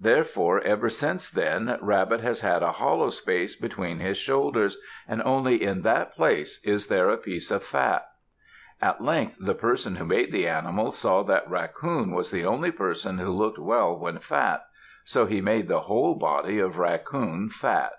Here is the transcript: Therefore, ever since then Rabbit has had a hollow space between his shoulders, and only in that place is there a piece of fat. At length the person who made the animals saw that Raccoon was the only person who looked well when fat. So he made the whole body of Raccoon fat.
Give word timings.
Therefore, 0.00 0.60
ever 0.62 0.88
since 0.90 1.30
then 1.30 1.78
Rabbit 1.80 2.20
has 2.20 2.40
had 2.40 2.60
a 2.60 2.72
hollow 2.72 3.08
space 3.10 3.54
between 3.54 4.00
his 4.00 4.16
shoulders, 4.16 4.78
and 5.06 5.22
only 5.22 5.62
in 5.62 5.82
that 5.82 6.12
place 6.12 6.60
is 6.64 6.88
there 6.88 7.08
a 7.08 7.16
piece 7.16 7.52
of 7.52 7.62
fat. 7.62 8.10
At 8.82 9.00
length 9.00 9.36
the 9.38 9.54
person 9.54 9.94
who 9.94 10.04
made 10.04 10.32
the 10.32 10.48
animals 10.48 10.98
saw 10.98 11.22
that 11.26 11.48
Raccoon 11.48 12.10
was 12.10 12.32
the 12.32 12.44
only 12.44 12.72
person 12.72 13.18
who 13.18 13.30
looked 13.30 13.60
well 13.60 13.96
when 13.96 14.18
fat. 14.18 14.64
So 15.04 15.24
he 15.26 15.40
made 15.40 15.68
the 15.68 15.82
whole 15.82 16.16
body 16.16 16.58
of 16.58 16.78
Raccoon 16.80 17.50
fat. 17.50 17.92